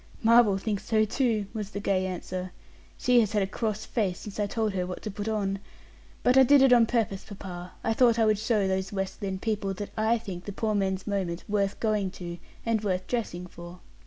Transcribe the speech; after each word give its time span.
"Marvel 0.23 0.57
thinks 0.57 0.83
so, 0.83 1.05
too," 1.05 1.45
was 1.53 1.69
the 1.69 1.79
gay 1.79 2.07
answer; 2.07 2.51
"she 2.97 3.19
has 3.19 3.33
had 3.33 3.43
a 3.43 3.45
cross 3.45 3.85
face 3.85 4.21
since 4.21 4.39
I 4.39 4.47
told 4.47 4.73
her 4.73 4.87
what 4.87 5.03
to 5.03 5.11
put 5.11 5.27
on. 5.27 5.59
But 6.23 6.37
I 6.39 6.41
did 6.41 6.63
it 6.63 6.73
on 6.73 6.87
purpose, 6.87 7.23
papa; 7.23 7.73
I 7.83 7.93
thought 7.93 8.17
I 8.17 8.25
would 8.25 8.39
show 8.39 8.67
those 8.67 8.91
West 8.91 9.21
Lynne 9.21 9.37
people 9.37 9.75
that 9.75 9.91
I 9.95 10.17
think 10.17 10.45
the 10.45 10.53
poor 10.53 10.73
man's 10.73 11.05
moment 11.05 11.43
worth 11.47 11.79
going 11.79 12.09
to, 12.17 12.39
and 12.65 12.83
worth 12.83 13.05
dressing 13.05 13.45
for." 13.45 13.79